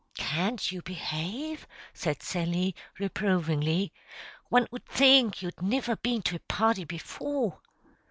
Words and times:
"Can't 0.17 0.71
you 0.71 0.81
behave?" 0.81 1.67
said 1.93 2.23
Sally, 2.23 2.75
reprovingly. 2.97 3.93
"One 4.49 4.67
'ud 4.73 4.83
think 4.87 5.43
you'd 5.43 5.61
niver 5.61 5.95
been 5.95 6.23
to 6.23 6.37
a 6.37 6.39
party 6.39 6.85
before." 6.85 7.59